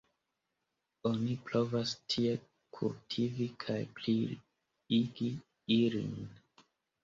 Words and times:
Oni 1.09 1.35
provas 1.49 1.91
tie 2.15 2.33
kultivi 2.79 3.49
kaj 3.67 3.77
pliigi 4.01 5.33
ilin. 5.81 6.21